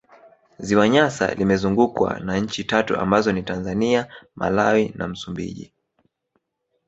Ziwa 0.59 0.89
Nyasa 0.89 1.33
limezungukwa 1.33 2.19
na 2.19 2.37
nchi 2.37 2.63
tatu 2.63 2.97
ambazo 2.97 3.31
ni 3.31 3.43
Tanzania 3.43 4.07
Malawi 4.35 4.91
na 4.95 5.07
Msumbiji 5.07 5.73